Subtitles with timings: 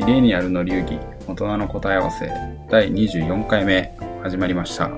[0.00, 2.32] ミレニアルの流儀大人の答え合わせ
[2.70, 4.88] 第24回目始まりました。
[4.88, 4.96] よ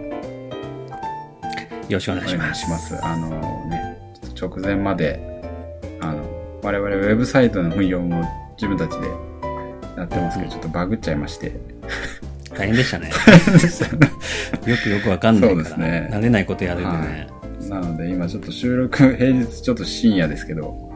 [1.91, 3.05] ろしくお願いします。
[3.05, 3.31] あの
[3.69, 3.99] ね
[4.41, 5.21] 直前まで
[6.01, 6.23] あの
[6.63, 8.23] 我々ウェブサイトの運用も
[8.53, 9.09] 自分たちで
[9.97, 11.53] やってますけど、ちょっとバグっちゃいまして。
[12.57, 13.11] 大変でしたね。
[14.67, 16.11] よくよくわかんないから、そうですね。
[16.13, 17.27] 慣れないことやるんでね。
[17.69, 20.92] なので今ちょっと収録平日ちょっと深夜ですけど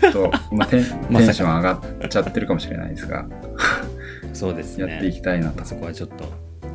[0.00, 1.72] ちょっと、まあ、テンテンション上が
[2.04, 3.26] っちゃってるかもしれないですが
[4.32, 4.90] そうですね。
[4.90, 6.24] やっていきたいなとそこはちょっと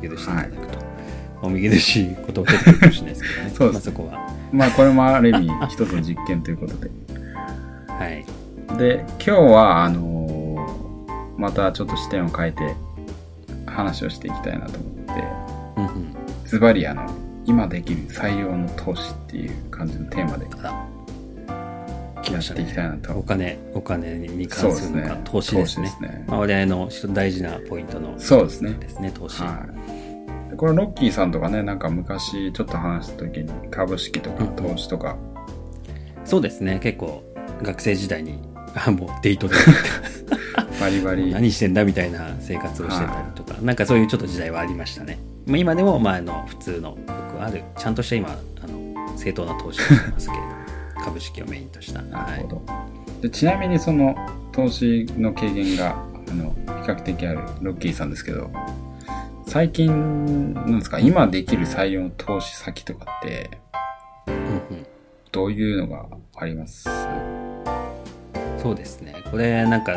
[0.00, 0.78] 許していただくと。
[1.40, 3.50] お見苦しいことを出てくるかもしれないですけどね。
[3.54, 4.34] そうですまあそこは。
[4.52, 6.90] まあこれもある意味一つの実験ということで
[7.88, 8.24] はい。
[8.78, 12.74] で今日はあのーまたちょっと視点を変えて
[13.66, 16.48] 話をしていきたいなと思って。
[16.48, 17.06] ズバリあの
[17.44, 20.46] 今できる最良の投資っていう感じのテーマで
[22.28, 22.54] あ来やっまし。
[22.54, 23.12] ていきたいなと。
[23.14, 25.20] お金、お金に関するのか、ね。
[25.24, 25.88] 投資ですね。
[25.88, 26.24] すね。
[26.26, 28.74] まあ、我々の大事なポイントのそうですね。
[28.80, 29.42] ですね、投資。
[29.42, 29.66] は
[30.48, 30.50] い。
[30.50, 34.56] でこれロッキーさんとかねなんか昔ちょっと話した時に株式とかうん。
[34.56, 35.16] 投資とか、
[36.24, 37.22] そうですね、結構
[37.62, 38.38] 学生時代に、
[38.74, 39.54] あもうデートで
[40.80, 41.32] バリバリ。
[41.32, 45.18] 何してんだみたいな生活をしてたりとか、なんかそういうちょっと時代はありましたね。
[45.46, 50.57] まあ、今でも、まあ、あの普通のよくあるちゃんとした今あの正当な投資をしてますけれど
[51.08, 52.00] 株式をメインとした。
[52.00, 52.10] はい。
[52.10, 52.62] なるほど、
[53.22, 54.14] でちなみにその
[54.52, 55.96] 投資の経験が
[56.30, 58.50] あの比較的あるロッキーさんですけど
[59.46, 60.98] 最近なんですか？
[60.98, 63.50] 今できる最良の投資先とかって
[65.32, 66.86] どういうのがあります？
[68.60, 69.14] そうですね。
[69.30, 69.96] これなんか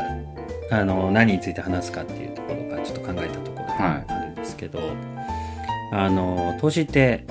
[0.72, 4.80] あの何について話すかっていうところがちょっと考えたところがあるんですけど、
[5.92, 7.26] あの投資って、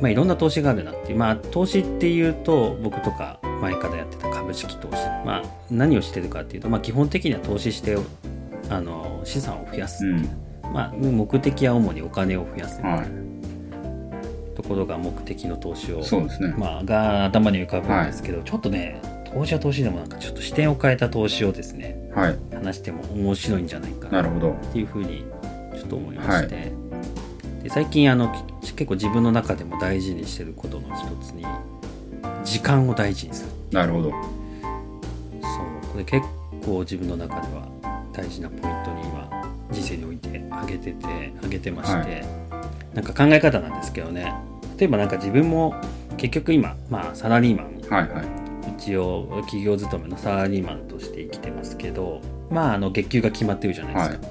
[0.00, 1.18] まあ、いろんな投資があるなっていう。
[1.18, 7.96] まあ投資っていうと僕とか前からやってた株式投資、まあ、何をしてるかっていうと、まあ、基本的には投資して
[8.68, 10.30] あの資産を増やすっていう、
[10.72, 12.96] まあ、目的は主にお金を増やすみたいな。
[12.98, 13.08] はい。
[14.54, 19.00] ところが目的の投資をそうですね、まあ、が頭に浮かぶんですけど、ちょっとね
[19.32, 22.38] 投資は投資でもなんかちょっと視点を変えた投資をですねはい。
[22.52, 24.22] 話しても面白いんじゃないかな。
[24.22, 24.52] なるほど。
[24.52, 25.26] っていうふうに
[25.76, 26.72] ちょっと思いまして、で
[27.70, 31.44] 最近あのき結構自分の中でも大事にしてることの一つに
[32.44, 33.50] 時間を大事にする。
[33.72, 34.10] なるほど。
[34.10, 34.20] そう。
[35.92, 36.26] これ結
[36.64, 37.68] 構自分の中では
[38.12, 41.06] 大事なポイントに今人生において挙げてて
[41.36, 42.26] 挙げてまして、はい。
[42.94, 44.32] なんか考え方なんですけどね。
[44.78, 45.74] 例えばなんか自分も
[46.16, 47.76] 結局今、まあ、サラリーマン。
[47.88, 48.46] はいはい。
[48.78, 54.26] 一応企業勤めのサラリーマンとして生きてますけどまああの月給が決まってるじゃないですか、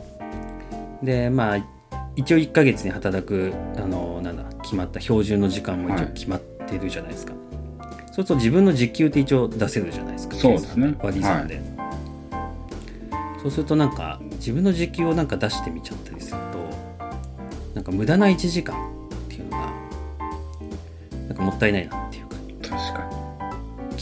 [1.01, 1.74] でまあ
[2.15, 7.33] 一応1ヶ月に働くあのなんだ決まった標準の時間も一応決まってるじゃないですか、
[8.07, 10.95] そうすると自分の時給って一応出せるじゃないですかそうですね。
[11.01, 11.61] 割り算で、
[13.41, 16.69] そうするとなんか自分の時給をなんか出してみちゃったりすると
[17.75, 19.73] なんか無駄な1時間っていうのが
[21.27, 22.24] なんかもったいないなっていう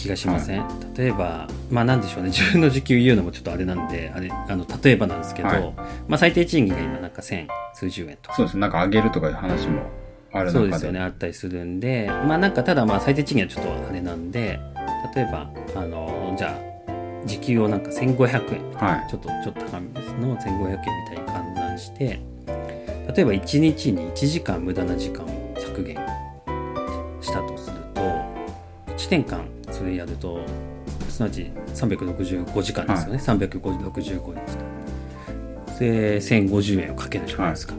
[0.03, 0.65] 気がしません、
[0.95, 2.29] 例えばまあなんでしょうね。
[2.29, 5.73] 自分の時給言うのもちょっとあれなんであれあの例えばなんですけど、はい。
[6.07, 8.33] まあ、最低賃金が今なんか千数十円とか。
[8.33, 8.61] にそうですね。
[8.61, 9.89] なんか上げるとかいう話も
[10.31, 10.99] あるそうですよね。
[10.99, 12.07] あったりするんで。
[12.07, 14.59] まあなんかただまあ最低賃金はちょっとあれなんで
[15.15, 18.71] 例えばあのじゃあ時給をなんか1500円。
[18.73, 19.09] はい。
[19.09, 20.13] ちょっとちょっと高めです。
[20.13, 25.95] の1500円みたいに換算して例えば1日に1時間無駄な時間を削減
[27.21, 29.45] したとすると1年間
[29.83, 30.39] それやると
[31.09, 34.33] すなわち365時間ですよね、365
[35.67, 37.73] 日で1050円をかけるじゃないですか、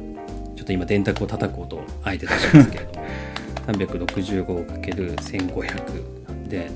[0.55, 3.05] ちょっと今電卓を叩く音をあえて出しますけれども。
[3.65, 6.71] 365をかける1500なんで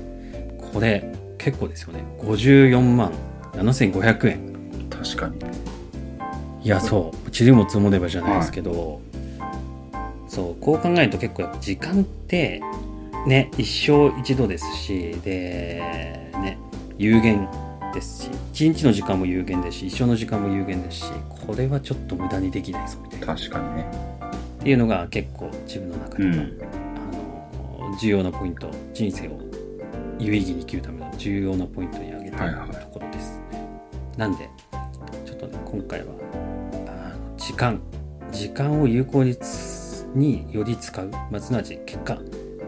[0.73, 2.03] これ結構ですよね。
[2.17, 3.11] 54万
[3.53, 4.39] 7500円。
[4.89, 5.35] 確かに。
[6.63, 7.29] いやそう。
[7.31, 9.01] 塵も積もればじゃないですけど、
[10.27, 12.59] そうこう考えると結構やっぱ時間って
[13.27, 15.81] ね一生一度ですしで
[16.33, 16.57] ね
[16.97, 17.47] 有限
[17.93, 21.05] ですし一日の時間も有限ですし一生の時間も有限ですし
[21.47, 23.27] これはちょっと無駄にできないぞみたいな。
[23.27, 23.91] 確かにね。
[24.59, 26.59] っていうのが結構自分の中でも、うん。
[27.81, 29.39] あの重要なポイント人生を
[30.19, 32.69] 有意義に生きるための重要なポイントに挙げているはいはい。
[32.69, 33.41] ところです、
[34.17, 34.49] なんで
[35.25, 36.13] ちょっとね今回は
[36.87, 37.81] あの時間
[38.31, 42.19] 時間を有効につにより使う、まあ、すなわち結果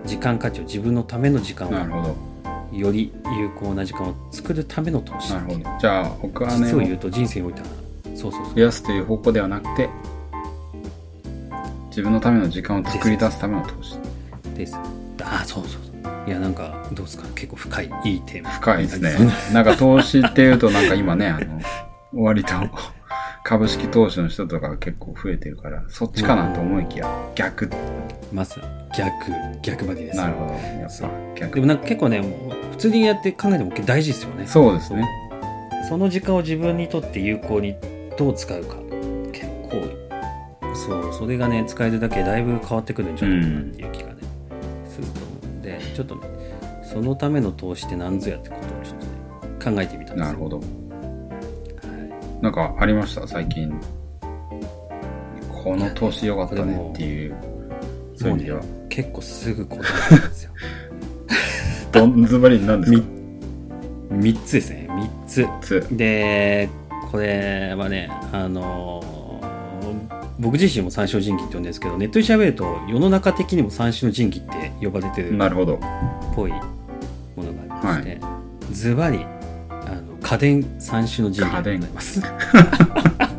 [0.06, 2.32] 時間価値を自分のための時間をなるほど。
[2.72, 5.34] より有効な時間を作るための投資。
[5.34, 5.60] なるほど。
[5.80, 7.68] じゃあお金を実を言うと人生においては
[8.16, 8.56] そうそうそう。
[8.56, 9.90] 増やすという方向ではなくて
[11.90, 13.98] 自分のための時間を作り出すための投資。
[14.56, 14.76] です。
[14.76, 16.30] ああそうそうそう。
[16.30, 17.28] いやなんかどうですか？
[17.36, 18.50] 結構深いいいテーマ。
[18.52, 19.16] 深いですね。
[19.20, 21.62] になんか投資っていうとなんか今ねあの
[22.24, 22.54] 割と
[23.52, 27.70] 株式投資の人とかが結構増えてるから、そっちかなと思いきや、逆。
[28.32, 28.62] まず
[28.98, 29.30] 逆
[29.62, 30.54] 逆張りですなるほど。
[30.54, 31.56] やっぱ逆。
[31.56, 35.06] でもなんか結構ねもう普通にやって考えても大事ですよねそうですね。
[35.90, 37.76] その時間を自分にとって有効に
[38.18, 38.78] どう使うか
[39.34, 39.84] 結構
[40.74, 44.16] そうそれがね使えるだけでだいぶ変わってくるんじゃないかなっていう気がね、
[44.88, 46.22] すると思うんでちょっとね
[46.90, 50.81] そのための投資って何ぞやってことをちょっとね考えてみたんですよなるほど。
[52.42, 53.28] はいなんかありました？
[53.28, 53.72] 最近。
[55.64, 57.36] この投資良かったねっていう、
[58.16, 58.62] そういう意味では。
[58.90, 59.80] 結構すぐ答
[60.12, 60.52] えるんですよ。
[61.92, 63.00] どんずばりなんですか
[64.14, 64.88] ？3つですね。
[64.90, 65.48] 3つ。
[65.62, 65.88] つ。
[65.92, 66.70] で
[67.12, 69.12] これはねあのー
[70.40, 75.80] 僕自身も三種の神器って呼んでるんですけどネットで調べると世の中的にも三種の神器って呼ばれてるっなるほど。
[76.36, 76.58] ぽいも
[77.44, 78.20] のがありまして、
[78.72, 79.20] ズバリ
[80.32, 82.22] 家電三種の神器でございます。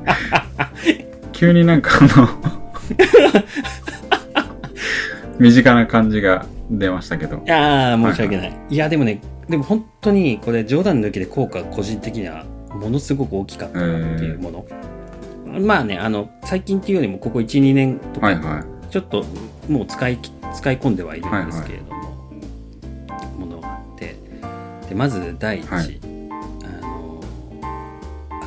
[1.33, 2.29] 急になんかあの、
[5.39, 7.43] 身近な感じが出ましたけど。
[7.49, 12.44] ああ申し訳ない、いやでもねでも本当にこれ冗談抜きで効果が個人的には
[12.75, 14.67] ものすごく大きかったなっていうもの、
[15.61, 18.93] まあねあの最近っていうよりもここ12年とかはいはい。
[18.93, 19.25] ちょっと
[19.67, 20.19] もう使い
[20.53, 22.03] 使い込んではいるんですけれども、
[23.39, 24.15] ものがあって。
[24.91, 26.12] でまず第一、はい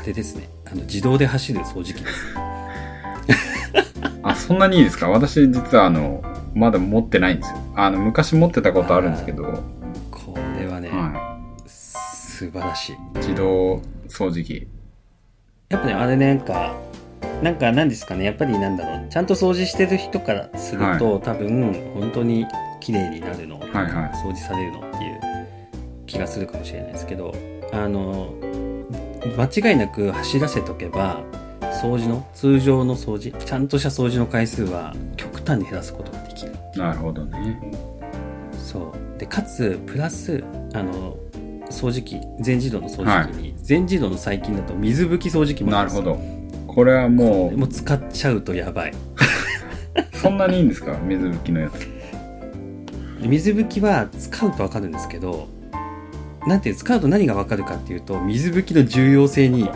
[0.08, 0.48] れですね。
[0.66, 2.26] あの自動で走る掃除機です。
[4.24, 5.10] あ、そんなにいいですか？
[5.10, 6.24] 私実はあの、
[6.54, 7.58] まだ持ってないんですよ。
[7.76, 9.60] あの、昔持ってたことあるんですけど、は
[10.12, 11.70] これはね、い。
[11.70, 12.96] 素晴らしい。
[13.18, 14.68] 自動掃除機。
[15.70, 16.76] やっぱねあれねなんか
[17.42, 18.24] なんか何ですかね？
[18.26, 19.10] やっぱりなんだろう。
[19.10, 22.46] ちゃんと掃除してる人からすると、多分本当に
[22.80, 23.86] 綺麗になるの、はいはい。
[24.24, 25.20] 掃除されるのっていう
[26.06, 27.34] 気がするかもしれないですけど
[27.74, 28.34] あの
[29.38, 31.22] 間違いなく走らせとけば
[31.82, 37.60] 掃除の通常の掃除ちゃんとした掃除の回数は極端に減らすことができるなるほどね。
[38.54, 40.44] そうでかつプラス
[40.74, 41.18] あの
[41.70, 46.74] 掃除機全自動の掃除機に、全自動の最近だと水拭き掃除機もあるんですよなるほど。
[46.74, 48.96] これはももう使っちゃうとやばいう
[50.18, 50.98] そんなにいいんですか？
[51.04, 51.88] 水拭きのやつ。
[53.22, 55.48] 水拭きは使うと分かるんですけど
[56.48, 59.70] なんて使うと何が分かるかっていうと水拭きの重要性に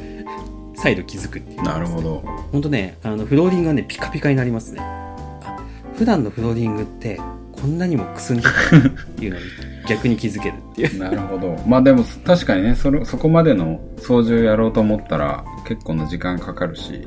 [0.76, 2.22] 再度気づくっていうなるほど。
[2.52, 5.56] 本当ねあのフローリングがねピカピカになりますねあ
[5.96, 7.20] 普段のフローリングって
[7.52, 8.48] こんなにもくすんでた
[8.78, 9.44] なっていうのに
[9.88, 11.56] 逆に気づけるっていうなるほど。
[11.66, 17.02] まあでも確かにね、それそこまでの掃除をやろうと思ったら結構な時間かかるし。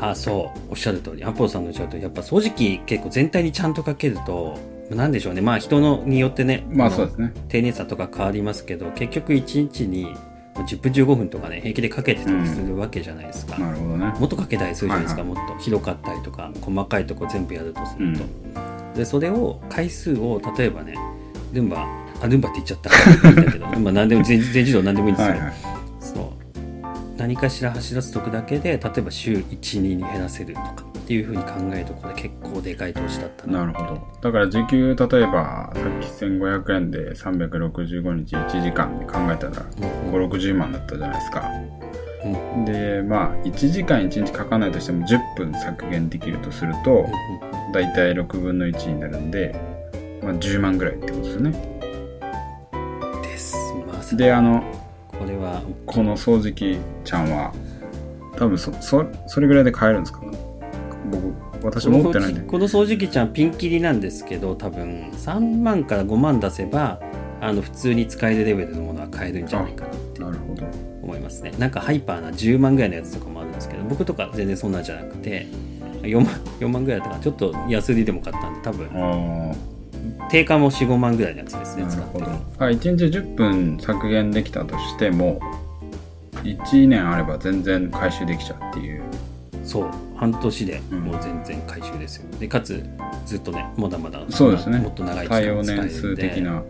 [0.00, 4.56] あそうおっしゃる通りアポロさんのおっしゃる通りやっぱ掃除機結構全体にちゃんとかけると
[4.90, 5.40] なんでしょうね。
[5.40, 7.32] まあ人のによってねのまあそうですね。
[7.48, 10.14] 丁寧さとか変わりますけど結局1日に
[10.54, 14.06] 10分15分とかね平気でかけてたりするわけじゃないですか、なるほどね。
[14.18, 15.56] もっとかけたりするじゃないですか、はいもっと。
[15.58, 18.24] 広かったりとか細かいとこ全部やるとすると、
[18.96, 20.94] でそれを回数を例えばね
[21.52, 21.86] ルンバ
[22.20, 25.52] あルンバって言っちゃったいいんだけど ルンバ何でも全全自動何でもいいんですよ、はいはい。
[26.00, 26.24] そう。
[27.16, 33.60] 何かしら走らせとくだけで例えば週12に減らせるとかっていうふうに考えるとこれ結構でかい投資だったな。
[33.60, 34.06] なるほど。
[34.20, 39.64] だから時給、例えば、さっき1500円で365日1時間考えたら、
[40.04, 41.50] うん5、60万だったじゃないですか。
[42.26, 47.72] うんで、まあ、1時間1日書かないとしても10分削減できるとすると、うんうん。
[47.72, 49.58] だいたい6分の1になるんで、
[50.22, 51.78] まあ、10万ぐらいってことですよね。
[53.22, 53.56] です。
[53.86, 54.62] まさにで、あの、
[55.06, 57.54] これはこの掃除機ちゃんは、
[58.36, 60.20] 多分そ、そ、それぐらいで買えるんですか
[61.08, 62.40] 僕、私持ってないんで。
[62.42, 67.00] この掃除機ちゃんピンキリなんですけど多分3万から5万出せば
[67.40, 70.66] あの普通に使えるレベルのものは買えるんじゃないかなってなるほど。
[71.02, 75.46] 思いますねなんかハイパーな10万ぐらいのやつとかもあるんですけど僕とか全然そんなんじゃなくて
[76.02, 76.26] 4万
[76.60, 79.54] ,4 万ぐらいとかちょっと安売りでも買ったんで多分あ
[80.30, 82.42] 定価も45万ぐらいのやつですあ、ねなるほど使ってる。
[82.58, 85.40] あ1日10分削減できたとしても、
[86.42, 89.02] 1年あれば全然回収できちゃうっていう。
[89.64, 91.00] そう半年でうん。
[91.00, 92.84] もう全然回収ですよ、でかつ
[93.24, 94.78] ずっとねまだまだそうですね。
[94.78, 96.62] もっと長い期間使えるん年で数的な、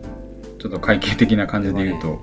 [0.59, 2.21] ちょっと会計的な感じで言うと、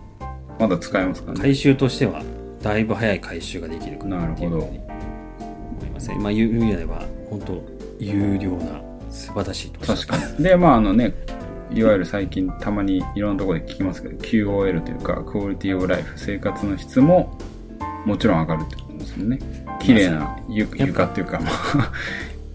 [0.59, 1.40] まだ使えますかね。
[1.40, 2.23] 回収としては
[2.62, 6.18] だいぶ早い回収ができるかなっていうふうに思いますね。
[6.18, 7.62] まあ言う意味では本当
[7.99, 8.80] 有料な
[9.11, 10.45] 素晴らしい投資確かに。
[10.45, 11.14] で、まああのね、
[11.73, 17.37] いわゆる最近たまにいろんなところで聞きますけど、QOL というか、クオリティオブライフ、生活の質も
[18.04, 18.86] もちろん上がると
[19.16, 19.38] ですよね。
[19.80, 21.92] 綺麗な床床っていうか、まあ、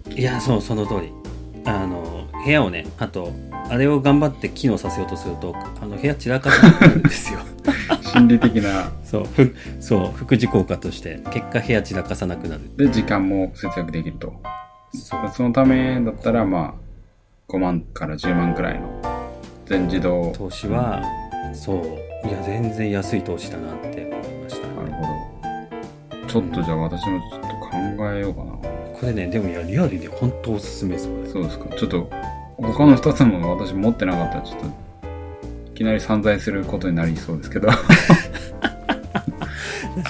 [0.09, 1.11] いやそうその通り。
[1.63, 3.31] あの部屋をねあと
[3.69, 7.39] あれを頑張って機能させようとするとあの部屋散らかってくるんですよ。
[8.01, 8.91] 心理的な。
[9.05, 12.61] そうふそう副次効果として結果部屋散らかさなくなる。
[12.77, 14.33] で時間も節約できると。
[14.93, 19.01] そのためだったらまあ5万から10万くらいの
[19.65, 20.33] 全自動。
[20.35, 21.03] 投資は
[21.53, 22.27] そう。
[22.27, 24.20] いや全然安い投資だなって
[26.31, 27.75] ちょっとじゃあ私もちょっと考
[28.13, 28.53] えようかな。
[28.53, 31.29] これねでもいやリアルで本当おすすめですこれ。
[31.29, 32.09] そうですかちょっと
[32.55, 34.69] 他の2つも私持ってなかったらちょっとい
[35.75, 37.67] きなり散財することになりそうですけど。
[37.67, 37.83] 確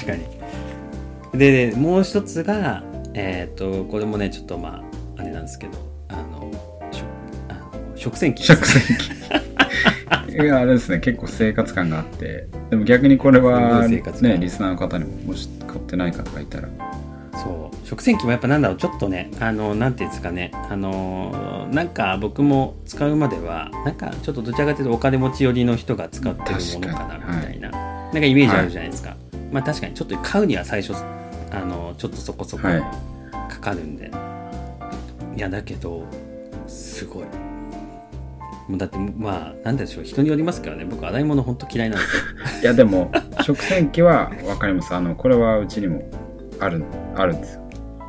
[0.05, 1.39] かに。
[1.39, 2.83] ででもう一つが
[3.15, 4.83] えっ、とこれもねちょっとま
[5.17, 6.51] ああれなんですけどあの
[6.91, 7.05] 食
[7.49, 9.20] あの食洗機食洗機
[10.39, 10.99] あれですね。
[10.99, 12.47] 結構生活感があって。
[12.69, 16.69] でも逆にこれはねリスナーの方にももし買ってない方がいたら。
[17.33, 17.87] そう。
[17.87, 18.77] 食洗機もやっぱなんだろう。
[18.77, 20.51] ちょっとねあのなんていうんですかね。
[20.69, 29.15] あのなんか僕も使うまではなんかちょっとどちらかというとお金持ち寄りの人が使ってるものかなみたいな、なんかイメージあるじゃないですか、
[29.51, 30.93] まあ確かにちょっと買うには最初
[31.51, 32.83] あのちょっとそこそこはい。
[33.49, 34.09] かかるんで、
[35.35, 36.05] い、やだけど
[36.67, 37.25] すごい
[38.71, 40.85] もうだってまあなんでしょう人によりますからね。
[40.85, 42.21] 僕洗い物本当嫌いなんですよ。
[42.63, 43.11] いやでも
[43.41, 44.95] 食洗機は分かります。
[44.95, 46.01] あのこれはうちにも
[46.61, 46.81] ある
[47.15, 47.61] あるんですよ。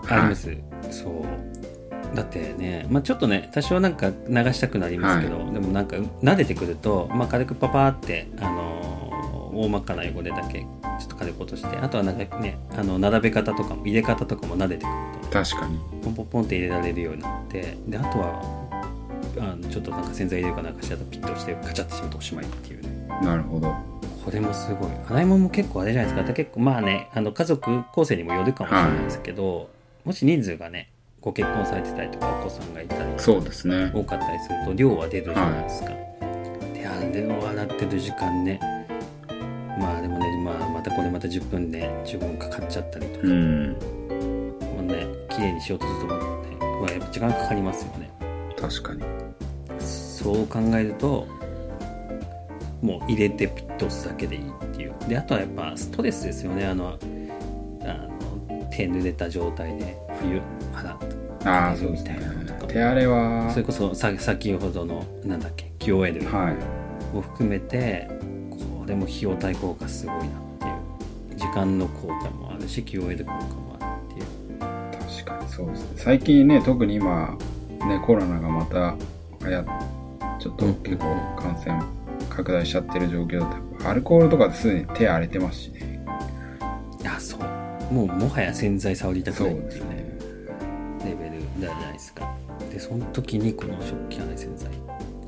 [0.09, 0.51] あります、
[0.91, 2.17] そう。
[2.17, 8.93] だってね、まあ、ちょっとね多少なんか流したくなりますけど、でもなんか撫でてくると、まあ、軽くパパーって、あのー
[9.55, 10.67] 大まかな汚れだけちょ
[11.05, 15.79] っと軽く落としてあとはなんかねあの並べ方とかも入れ方とかも撫でてくる確かに。
[15.79, 18.62] とポンポンポンって入れられるようになってであとは
[19.39, 22.89] あのちょっとなんか洗剤入れるかなんかしたらピッと押してカチャってしまうとおしまいっていうね。
[23.23, 23.73] なるほど。
[24.25, 24.91] これもすごい。
[25.09, 26.35] 洗い物も結構あれじゃないですか。
[26.35, 29.69] 結構まあねあの家族構成にもよるかもしれないですけど、
[30.05, 33.91] もし人数がねご結婚されてたりとかお子さんがいたりそうですね。
[33.95, 35.89] 多かったりすると量は出るじゃないですか、
[36.75, 38.61] であれを洗ってる時間ね。
[39.79, 43.73] まあでもね、まあ、またこれまた10分で15分かかっちゃったりとか、うん。
[43.73, 43.77] も
[44.81, 46.23] うね綺麗にしようとするとね、
[46.81, 48.11] まあ、やっぱ時間かかりますよね。
[48.61, 49.03] 確かに
[50.23, 51.27] そう考えると
[52.81, 54.95] もう入れてピッと押すだけでいいっていう。
[55.09, 56.67] であとはやっぱストレスですよね。
[56.67, 56.99] あの
[57.83, 60.41] あの手濡れた状態で冬
[60.75, 60.99] 洗っ
[61.41, 62.67] たああそうですねみたいなのとか。
[62.73, 67.15] 手荒れはそれこそさ先ほどのなんだっけ QOL はい。
[67.15, 68.09] も含めて
[68.51, 71.39] これも費用対効果すごいなっていう。
[71.39, 74.59] 時間の効果もあるし QOL 効果もあるっていう。
[74.59, 75.89] 確かにそうですね。
[75.97, 77.37] 最近ね特に今
[77.87, 78.97] ねコロナがまた
[79.45, 79.65] 流行っ
[80.43, 81.81] ちょっと結構感染
[82.29, 83.47] 拡大しちゃってる状況だ
[83.81, 86.05] とアルコールとかですでに手荒れてますしね。
[87.01, 87.95] いやそう。
[87.95, 92.35] もうもはや洗剤触りたくないっていうねですねレベルじゃないですか。
[92.73, 94.71] でその時にこの食器洗い洗剤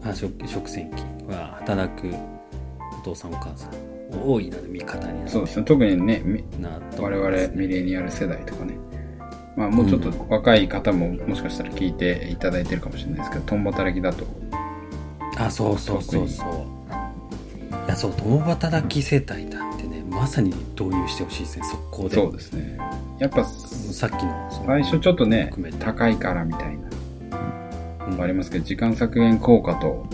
[0.03, 1.03] あ食食洗機
[1.33, 2.13] は働く
[3.01, 5.65] お父さんお母さんの大いなる味方になそうですね。
[5.65, 8.75] 特にねみなと思我々ミレニアル世代とかね。
[9.57, 14.25] まあもうちょっと若い方ももしかしたら聞いていただいてるかもしれないですけど共働きだと
[15.45, 16.49] あそうそうそうそう。
[17.87, 22.15] いやそう共働き世帯なんてねまさに導入してほしいですね速攻で。
[22.17, 22.79] そうですね。
[23.19, 26.89] やっぱさっきの最初ちょっとね高いからみたいな。
[28.09, 28.21] うん。
[28.23, 30.07] ありますけど時間削減効果と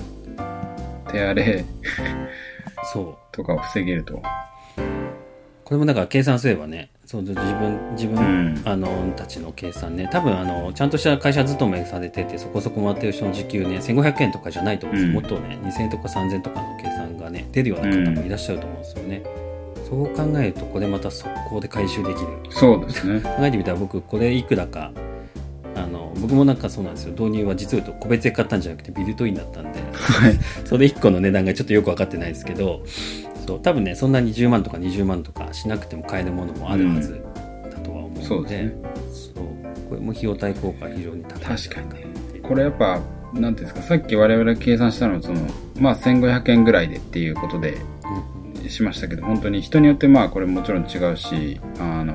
[1.11, 1.65] 手荒れ
[2.93, 3.17] そう。
[3.33, 4.21] とかを防げると。
[5.65, 8.63] これもだから計算すればねそう自分自分、うん。
[8.65, 10.09] あのたちの計算ね。
[10.13, 15.25] 多分あのちゃんとした会社勤めされててそこそこ回ってる人の時給ね1500円とかじゃないと思うんですよ、うん。
[15.25, 19.23] もっとね2000円とか3000円とかの計算がね出るような方もいらっしゃると思うんですよね、
[19.89, 22.29] そう考えるとこれまた速攻で回収できる。
[22.51, 23.19] そうですね。
[23.27, 24.93] 考えてみたら僕これいくらか
[25.75, 27.15] あの僕もなんかそうなんですよ。
[27.19, 29.81] 導入は実を言うと個別で買ったんじゃなくてビルトインだったんで。
[29.93, 30.39] はい。
[30.65, 32.83] それ1個の値段がちょっとよく分かってないですけど
[33.47, 37.23] そう多分ねそんなに10万とか20万とかしなくても買えるものもあるはず
[37.71, 38.75] だとは思うので,、そうですね。
[39.35, 39.45] そう
[39.89, 42.07] これも費用対効果が非常に高い確かにね。
[42.43, 43.01] これやっぱ
[43.33, 45.41] なんていうんですかさっき我々が計算したのはその
[45.79, 48.41] まあ1500円ぐらいでっていうことでうん。
[48.69, 52.15] しましたけど本当に人によってまあこれもちろん違うしあの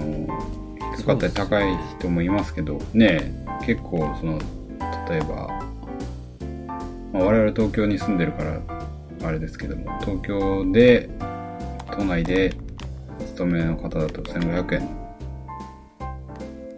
[0.96, 3.34] 低かったり高い人もいますけどね
[3.66, 4.40] 結構その
[5.10, 5.48] 例えば、
[7.12, 8.62] まあ、我々東京に住んでるから
[9.24, 11.10] あれですけども東京で
[11.92, 12.54] 都内で
[13.20, 14.82] お勤めの方だと1500円。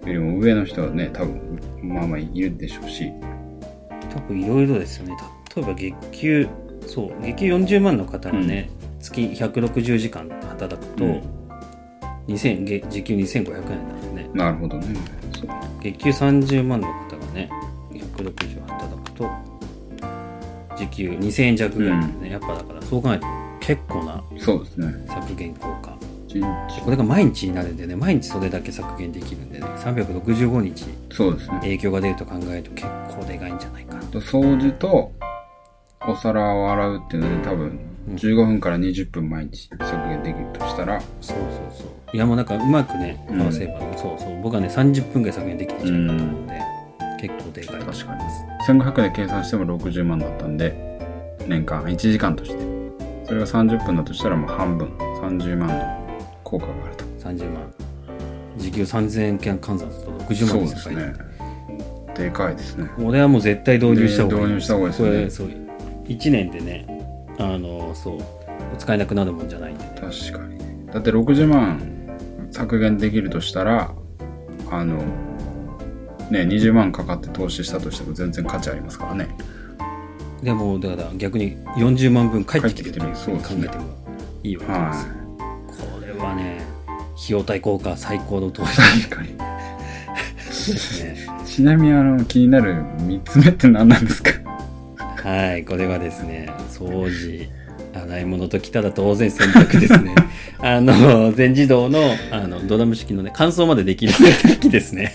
[0.05, 3.11] よりも上の人はね多分まあまあいるでしょうし。
[4.13, 5.17] 多分いろいろですよね。
[5.55, 6.47] 例えば月給
[6.85, 11.21] そう月給40万の方がね、月160時間働くと、うん。
[12.27, 14.29] 2000月時給2500円なんですね。
[14.33, 14.87] なるほどね。
[15.81, 17.49] 月給30万の方がね
[17.91, 19.29] 160働くと
[20.77, 23.27] 時給2000円弱ぐらいなんでね、やっぱだからそう考えると
[23.59, 24.93] 結構なそうですね。
[25.07, 25.97] 削減効果。
[26.83, 31.57] これが毎日になるんでね毎日それだけ削減できるんでね365日そうですね。
[31.61, 34.03] 影響が出ると考えると結構でかいんじゃないかな。
[34.03, 35.13] と掃除と、
[36.07, 37.79] お皿を洗うっていうので多分、
[38.09, 41.37] 15分から20分毎日削減できるとしたら、そうそう
[41.75, 41.87] そう。
[42.13, 43.41] いやもうなんかうまくねうん。
[43.41, 44.41] 合わせれば、そうそう。
[44.41, 46.47] 僕はね30分ぐらい削減できてんじゃないかと思うん。
[46.47, 46.61] で、
[47.19, 48.05] 結構でかいと思います。
[48.05, 48.56] 確かに。
[48.67, 50.75] 1500で計算しても60万だったんで、
[51.47, 52.57] 年間1時間として。
[53.25, 54.87] それが30分だとしたらもう半分、
[55.21, 57.05] 30万の効果があると。
[57.19, 57.73] 30万
[58.57, 61.13] 時給3000円換算すると60そう万ですですね。
[62.15, 62.89] でかいですね。
[62.97, 65.47] これはもう絶対導入した方がいいね導入した方がいいですねこれそう
[66.07, 68.19] 1年でねあのそう
[68.77, 70.87] 使えなくなるもんじゃないんでね確かにね。
[70.91, 71.79] だって60万
[72.51, 73.93] 削減できるとしたら、
[74.71, 75.03] あの、
[76.31, 79.29] ね、20万かかって投資したとしても全然価値ありますからね。
[80.41, 83.85] でもだから逆に40万分返ってきてるといううですね考えても
[84.43, 85.15] いいわけです、は
[85.67, 86.63] これはね
[87.15, 88.79] 費用対効果最高の投資。
[88.99, 89.01] い。
[89.03, 89.29] 確かに。
[89.29, 91.27] ですね。
[91.45, 94.31] ちなみにあの、気になる3つ目って何なんですか？
[95.23, 97.49] はいこれはですね掃除。
[97.93, 100.13] 洗い物ときたら当然洗濯ですね。
[100.61, 101.99] あの全自動の
[102.31, 105.13] あのドラム式のね乾燥までできる洗濯機ですね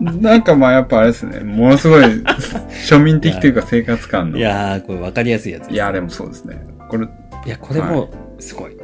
[0.00, 2.04] なんかまあやっぱあれですね、ものすごい
[2.88, 4.38] 庶民的というか生活感の。
[4.38, 6.60] いやーこれ分かりやすいやつですいや、でもそうですね。
[6.88, 7.06] これ、
[7.46, 8.76] いや、これもすごい。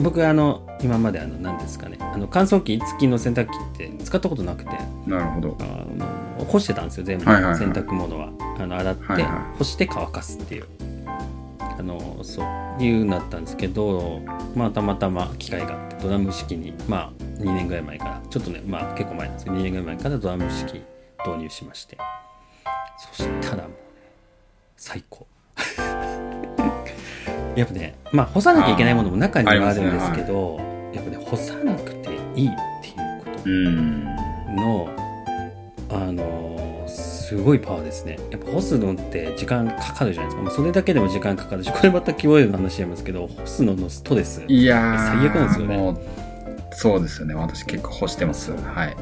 [0.00, 4.70] 僕、あの、今まで、あの、何ですかね、あの、乾燥機付きの洗濯機って使ったことなくて、
[5.06, 5.56] なるほど。
[5.60, 5.64] あ
[5.98, 8.28] の干してたんですよ、全部、はいはいはい洗濯物は。
[8.58, 10.64] あの、洗って、はいはい干して乾かすっていう。
[11.78, 14.20] あの、そういうなったんですけど、
[14.54, 20.82] まあ、たまたま機会があって、ドラム式に、まあ、2年ぐらい前から、ちょっとね、まあ、結構前なんですけど、2年ぐらい前からドラム式
[21.26, 21.96] 導入しまして、
[23.16, 23.74] そしたらもうね、
[24.76, 25.26] 最高。
[27.56, 30.58] やっぱね、まあ、干さなきゃいけないものも中にはあるんですけど、
[30.92, 32.50] やっぱね、干さなくていいっ
[32.82, 34.06] ていうこうん。
[34.56, 34.88] との、
[35.90, 36.57] あのー
[37.28, 38.18] すごいパワーですね。
[38.30, 40.42] やっぱ干すのって時間かかるじゃないですか。
[40.42, 44.42] まあ、それだけでも時間かかるし、これまた気負える話しちゃいますけど、干すののストレス。
[44.48, 45.18] いやー。
[45.18, 46.00] 最悪なんですよねもう、
[46.72, 47.34] そうですよね。
[47.34, 48.52] 私結構干してます。
[48.52, 48.96] はい。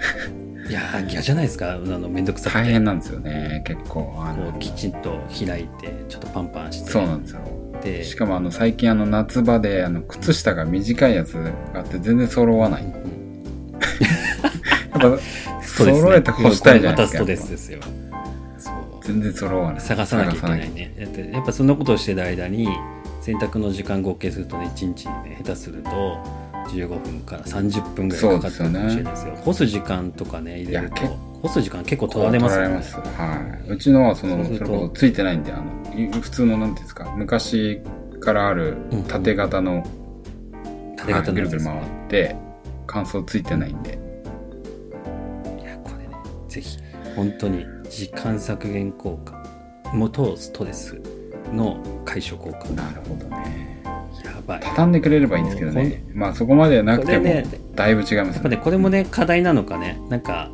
[0.70, 1.74] いやー、嫌じゃないですか。
[1.74, 2.58] あの、めんどくさくて。
[2.60, 3.62] 大変なんですよね。
[3.66, 4.14] 結構。
[4.20, 6.90] あのきちんと開いて、ちょっとパンパンして。
[6.90, 7.40] そうなんですよ。
[7.82, 12.84] で、しかもあの最近あの夏場であの靴下が短いやつがあって全然揃わない。
[12.84, 12.96] うんや
[14.50, 14.55] うん
[15.62, 17.22] 揃えて干したいじゃないですか。
[17.22, 17.80] またストレスですよ。
[18.58, 18.74] そう。
[19.02, 19.80] 全然揃わない。
[19.80, 20.94] 探さなきゃいけないね。
[20.98, 22.68] だってやっぱそんなことをしてる間に
[23.20, 25.90] 洗濯の時間合計するとね1日にね下手すると
[26.70, 32.76] 15分から30分ぐらいかかってるかもしれないですよ干す時間とかね入れると干す時間結構取られますよね。
[32.76, 33.70] はい。
[33.70, 37.80] うちのはその、それこそついてないんで、あの、い普通のなんていうんですか、昔
[38.20, 38.76] からある
[39.08, 39.86] 縦型の、
[40.96, 42.36] 縦型のはいぐるぐる回って、
[42.86, 43.95] 乾燥ついてないんで。
[46.56, 46.78] ぜひ。
[47.14, 49.42] 本当に時間削減効果。
[49.92, 51.00] 元ストレス
[51.52, 52.68] の解消効果。
[52.70, 53.82] なるほどね。
[54.24, 54.60] やばい。
[54.62, 56.02] 畳んでくれればいいんですけどね。
[56.12, 57.24] まあそこまでなくても
[57.74, 60.50] だいぶ違いますやっぱね、これもね、課題なのかね、なんか、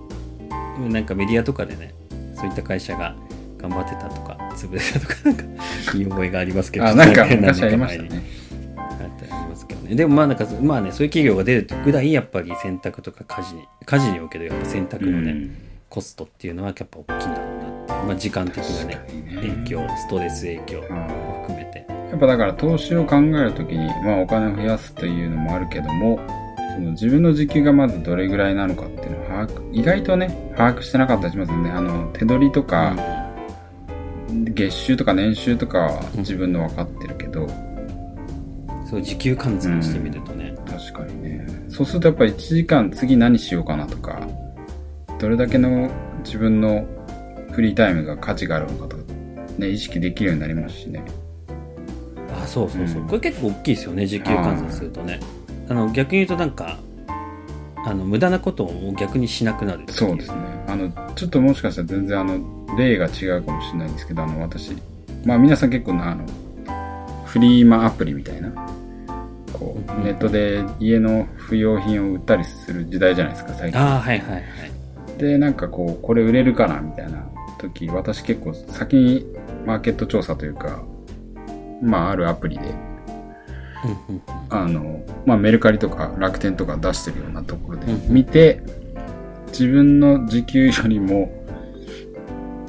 [0.88, 1.94] なんかメディアとかでね、
[2.36, 3.16] そういった会社が
[3.58, 5.44] 頑張ってたとか、潰れたとか、 なんか、
[5.94, 8.22] 見覚えがありますけど、あ、なんか 何昔ありましたね。
[8.76, 9.94] あったありますけどね。
[9.94, 17.92] でもまあなんか、まあね、そういう企業が出るぐらい、やっぱり洗濯とか家事に、家事におけるやっぱ洗濯のね、うんコストっていうのはやっぱ大きいんだろうなって。
[18.07, 18.94] まあ時間的なね、
[19.26, 21.87] ね影響、ストレス影響うんも含めて。
[22.11, 26.18] やっぱだから投資を考えるときに、まあお金を増やすというのもあるけども、
[26.74, 31.70] その自分の時給がまずどれぐらいなのかっていうのを把握、意外とね、把握してなかったりしますよね。
[31.70, 32.96] あの、手取りとか、
[34.31, 37.46] 月収とか年収とかは自分の分かってるけど、
[38.88, 41.46] そう、時給換算してみるとね、確かにね。
[41.68, 44.26] そうするとやっぱり1時間次何しようかなとか、
[45.22, 45.88] どれだけの
[46.24, 46.85] 自分の
[47.52, 49.04] フリータイムが価値があるのかとか、
[49.56, 51.04] ね、意識できるようになりますしね。
[52.42, 53.06] あそうそうそう、うん。
[53.06, 55.20] これ結構大きいですよね時給換算するとね。
[55.68, 56.76] あの逆に言うとなんか
[57.87, 60.37] あの無駄なことを逆にしなくなるそうですね。
[60.66, 62.40] あの、ちょっともしかしたら全然あの、
[62.76, 64.72] 例が違うかもしれないんですけど、あの、私、
[65.24, 66.26] まあ皆さん結構な、あの、
[67.26, 68.50] フリーマアプリみたいな、
[69.52, 73.80] こう、うんネットで家の不要品を売ったりする時代じゃないですか、最近。
[73.80, 74.71] ああはいはいはい
[75.18, 77.25] で、なんかこう、これ売れるかな、みたいな
[77.59, 79.27] 時、私結構先に
[79.66, 80.83] マーケット調査というか、
[81.83, 82.62] まああるアプリで、
[84.51, 88.62] あの、まあ、メルカリとか楽天とか出してるようなところでうん見て、
[89.48, 91.31] 自分の時給よりも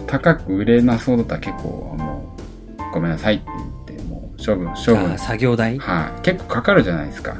[0.07, 2.35] 高く売れなそうだったら結構も
[2.89, 3.45] うごめんなさいって
[3.87, 5.17] 言ってもう処分、処分。
[5.17, 6.21] 作業台はい。
[6.21, 7.37] 結構かかるじゃないですか。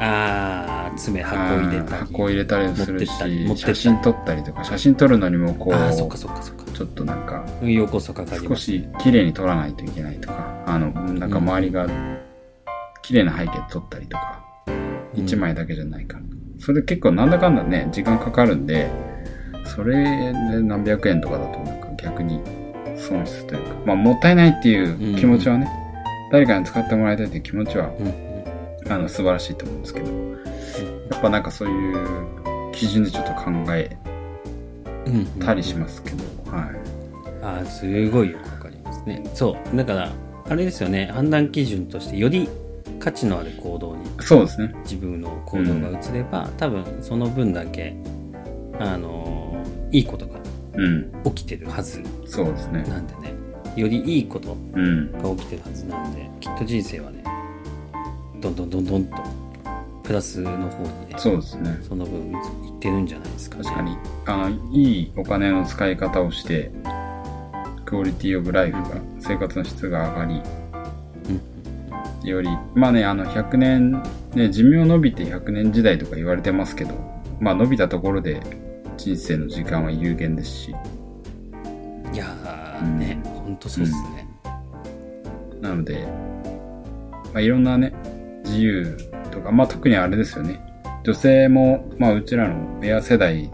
[0.00, 2.02] ああ爪箱入れたり。
[2.06, 3.76] 箱入れたりする持ってったり持っし、てったり。
[3.76, 6.64] 写真撮ったりとか、写真撮るのにもこう、ああそっかそっかそっか。
[6.72, 11.86] ちょっとなんか、運用コストかかり少ますし綺麗に撮らないといけないとか、あの、なんか周りが
[13.02, 14.42] 綺麗な背景撮ったりとか、
[15.14, 16.18] 一枚だけじゃないか。
[16.18, 16.22] ら。
[16.58, 18.88] それ結構なんだかんだね、時間かかるんで、
[19.64, 22.40] それで何百円とかだとなんか逆に
[22.96, 25.68] 損失というか、まあもったいないっていう気持ちはね、
[26.30, 28.92] 誰かに使ってもらいたいっていう気持ちは、うんうん。
[28.92, 30.06] あの、素晴らしいと思うんですけど、
[31.10, 33.96] やっぱなんかそういう基準でちょっと考え
[35.06, 36.70] うんうんたりしますけど、はい。
[37.44, 40.12] ああすごいよくわかりますねそうだから
[40.48, 42.48] あれですよね判断基準としてより
[43.00, 44.72] 価値のある行動にそうですね。
[44.84, 47.96] 自分の行動が移れば、多分その分だけ
[48.78, 50.38] あのいいことが
[50.74, 51.10] うん。
[51.24, 52.82] 起きてるはずそうですね。
[52.84, 53.34] なんでね
[53.74, 55.10] よりいいことうん。
[55.12, 57.24] が起きてるはずなんできっと人生はね
[58.40, 59.16] どんどんどんどんと
[60.12, 61.78] プラスの方にねそうですね。
[61.88, 62.34] その分い
[62.68, 63.64] ってるんじゃないですかね。
[63.64, 63.96] 確かに、
[64.26, 66.70] あの、いいお金の使い方をして、
[67.86, 70.42] クオリティオブライフが、生活の質が上が
[72.24, 74.02] り、より、まあね、あの、100年、
[74.34, 76.92] ね、寿命伸びて100年時代とか言われてますけど、
[77.40, 78.42] まあ伸びたところで
[78.98, 80.74] 人生の時間は有限ですし、
[82.12, 84.28] いやーね、ほんとそうっすね、
[85.62, 86.06] なので、
[87.32, 87.94] まあ、いろんなね、
[88.44, 90.60] 自由とか、まあ特にあれですよね。
[91.02, 93.50] 女性も、まあうちらの親世代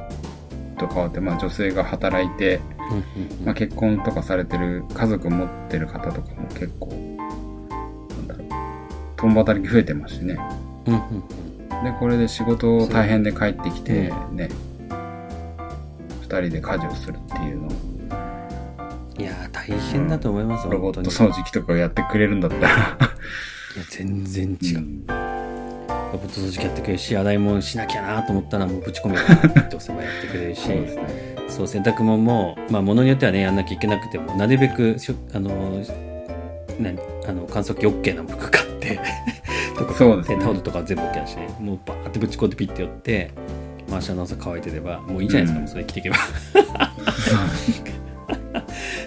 [0.77, 2.61] と変わって、まあ女性が働いて、
[2.91, 3.45] うんうんうん。
[3.47, 8.49] まあ結婚とかされてる、家族持ってる方とかも結構、なんだろう、
[9.17, 10.39] 共働き増えてますしね。
[10.87, 11.85] うんうんうん。
[11.85, 14.49] で、これで仕事大変で帰ってきてう、ね、
[16.23, 17.69] 二人で家事をするっていうの。
[17.69, 17.71] を、
[19.19, 25.18] いやー大変だと思います、ロボット掃除機とかをやってくれるんだったら、いや全然違う、うん
[26.13, 31.37] ロボット掃除機やってくれるし洗い物しなきゃなと思ったらもうぶち込めよって押せばやってくれるしそうね。
[31.49, 35.51] そう洗濯物もまあ物によってはねやんなきゃいけなくてもなるべくしょあの
[36.79, 39.01] 何あの乾燥機 OK な服買って
[39.77, 43.31] とかそうですねタオルとか全部 OK だしねもうバーってぶち込んでピッて寄って
[43.89, 46.17] 明日の朝乾いてればもういいじゃないですか、うんもうそれ着ていけば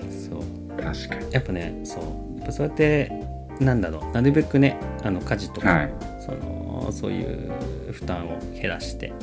[0.09, 0.41] そう
[0.81, 1.31] 確かに。
[1.31, 2.03] やっぱねそう
[2.37, 3.11] やっぱそうやって
[3.59, 5.93] なんだろうなるべくねあの家事とか、はい。
[6.25, 6.60] その
[6.91, 7.51] そういう
[7.91, 9.13] 負担を減らして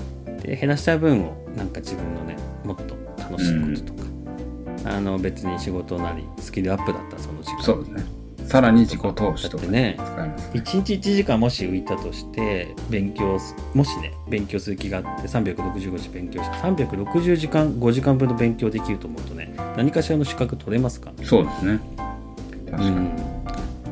[0.42, 8.18] で減らした分をなんか自分のねもっと楽しいこととか、あの別に仕事なりスキルアップだったらその時間そうですね。
[8.48, 10.50] さらに自己投資とかね使います。
[10.52, 21.80] 1日1時間もし浮いたとして勉強すもしね勉強する気があって365日勉強して360時間5時間分の勉強できると思うとね何かしらの資格取れますかそうですね。
[22.70, 22.88] 確かに。
[22.88, 23.12] うん、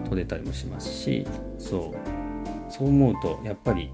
[0.09, 1.27] 取れたりもしますし
[1.59, 2.16] そう
[2.77, 3.91] そう思うとやっぱり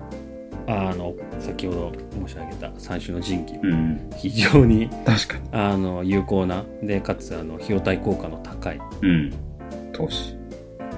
[0.66, 1.92] あの先ほど
[2.26, 4.10] 申し上げた三種の神器うん。
[4.16, 5.48] 非常に確かに。
[5.52, 9.32] あの有効なでかつあの費用対効果の高いうん。
[9.92, 10.36] 投資。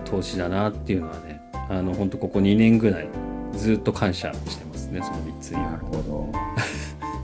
[0.05, 3.09] 投資だなっていうのはねあの本当ここ2年ぐらい
[3.55, 6.33] ずっと感謝してますねその3つになはるほど。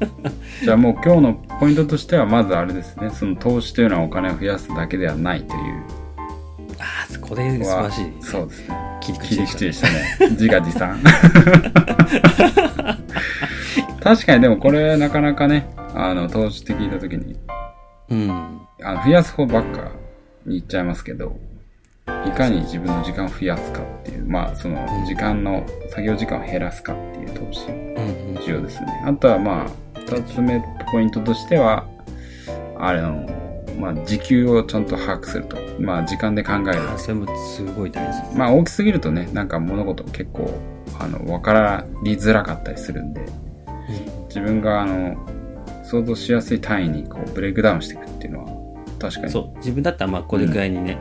[0.64, 3.10] じゃあもう今日のポイントとしては、まずあれですね。
[3.10, 5.82] その投資というのはお金を増やすだけではないという
[7.30, 8.76] これ素晴らしい、ね、そうですね。
[9.00, 10.30] 切り口でしたね。
[10.30, 11.00] 自画自賛。
[14.02, 17.36] 確かにでもこれなかなかね、あの、投資って聞いたときに、
[18.08, 19.92] うんあの増やす方ばっか
[20.44, 21.38] に言っちゃいますけど、
[22.26, 29.04] いかに自分の時間を増やすかっていう、まあ、その時間の、作業時間を減らすかっていう投資、うんうん重要ですね。
[29.06, 31.86] あとはまあ、二つ目ポイントとしては、
[32.76, 33.28] あれの、
[33.80, 35.56] まあ、時給をちゃんと把握すると。
[35.78, 36.90] まあ、時間で考える。
[36.90, 40.50] あそれもすごい大事まあ、大きすぎるとね、なんか物事結構、
[40.98, 43.20] あの、わからりづらかったりするんで、
[44.28, 45.16] 自分があの、
[45.82, 48.50] 想像しやすい単位にこう、ブレイクダウンしていくっていうのは、
[48.98, 49.30] 確かに。
[49.30, 50.98] そう自分だったらまあこれくらいにね、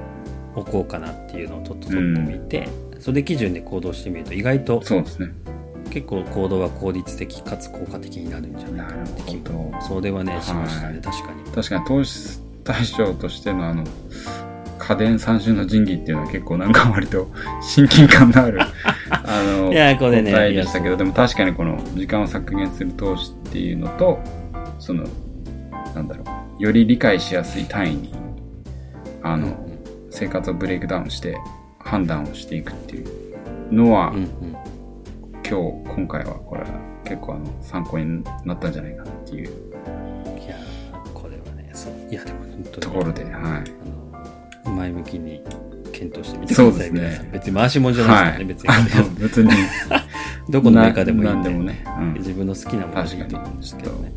[0.56, 2.68] 置こうかなっていうのをとっととってみて、
[3.00, 5.30] それ基準で行動してみると意外とそうですね。
[5.89, 13.84] 結構行動は効率的かつ効果的になるんじゃないかなって気なるほどそれはねしましたね、はい確かに確かに投資対象としてのあの、
[14.77, 17.27] 家電三種の神器っていうのは結構なんか割と
[17.63, 18.60] 親近感のある、
[19.10, 24.19] あの、いやこれね答えでしたけど、でも確かにこの時間を削減する投資っていうのと、
[24.77, 25.03] その、
[25.95, 26.23] なんだろ
[26.60, 28.13] う、より理解しやすい単位に、
[29.23, 29.55] あの、うん。
[30.12, 31.38] 生活をブレイクダウンして
[31.79, 33.08] 判断をしていくっていう
[33.71, 34.27] のは、うんうん。
[35.47, 36.67] 今日、今回はこれは
[37.03, 39.68] 結構あの、参考になったんじゃないかなっていう
[42.10, 43.63] いやでも本当にところで、は
[44.65, 44.69] い。
[44.69, 45.41] 前向きに
[45.91, 46.72] 検討してみてください。
[46.72, 49.00] そうですね別に回し物じゃないですからね、別に。
[49.00, 49.52] あの別に、
[50.50, 51.84] どこのメーカーでもいいなんんででもね。
[52.00, 54.12] うん自分の好きなものでいいと思うんですけどね。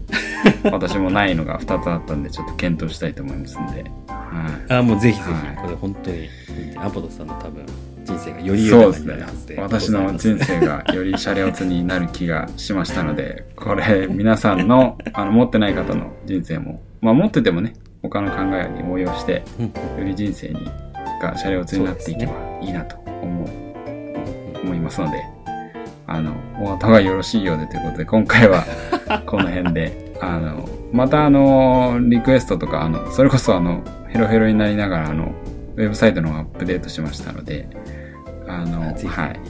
[0.70, 3.85] 私もないのが2つあったんで、ちょっと検討したいと思いますんで。
[4.09, 4.72] はい。
[4.72, 6.28] あもうぜひぜひ、はいこれ本当に、
[6.76, 7.64] アポロさんの多分、
[8.05, 9.61] 人生がより豊かになそうですねるはずで。。
[9.61, 19.66] 私の人生がよりシャレオツになる気がしましたので、これ皆さんのあの持ってない方の人生も、まあ持っててもね、他の考えに応用して、うん。
[19.98, 20.70] より人生に
[21.22, 23.48] がシャレオツになっていけばいいなと思う、
[24.62, 25.24] 思いますので、
[26.06, 28.64] あの、お後がよろしいようでということで、今回は
[29.26, 35.32] この辺で、あの、またあの、リクエストとか、あの、それこそあの、ヘロヘロになりながら、あの、
[35.76, 37.68] ウェブサイトのアップデートしましたので、
[38.46, 39.40] あの、はい。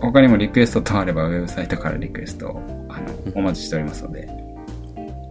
[0.00, 4.28] 他にもリクエスト等あれば、ウェブサイトからリクエストを、あの、お待ちしておりますので、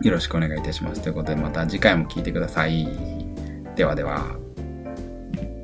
[0.03, 1.01] よろしくお願いいたします。
[1.01, 2.87] ということで、また次回も聞いてください。
[3.75, 4.35] ではでは。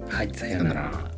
[0.10, 1.09] はい、さようならら。